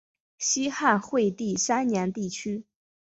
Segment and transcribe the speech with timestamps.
[0.39, 2.63] 西汉惠帝三年地区。